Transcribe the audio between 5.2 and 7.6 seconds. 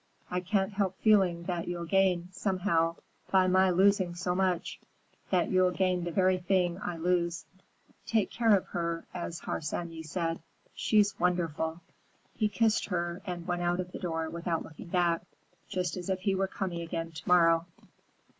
That you'll gain the very thing I lose.